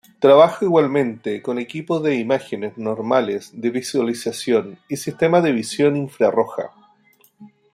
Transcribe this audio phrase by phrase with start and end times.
[0.17, 6.71] Trabaja igualmente con equipos de imágenes normales de visualización y sistemas de visión infrarroja.